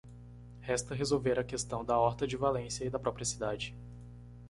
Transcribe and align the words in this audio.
Resta 0.63 0.95
resolver 0.95 1.37
a 1.37 1.43
questão 1.43 1.85
da 1.85 1.95
Horta 1.95 2.25
de 2.25 2.35
Valência 2.35 2.83
e 2.83 2.89
da 2.89 2.97
própria 2.97 3.23
cidade. 3.23 3.75